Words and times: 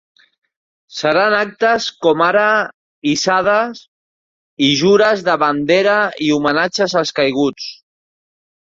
Seran 0.99 1.35
actes 1.39 1.85
com 2.05 2.23
ara 2.29 2.47
hissades 3.11 3.85
i 4.71 4.71
jures 4.81 5.23
de 5.31 5.37
bandera 5.45 6.03
i 6.27 6.33
homenatges 6.39 6.99
als 7.05 7.17
caiguts. 7.23 7.73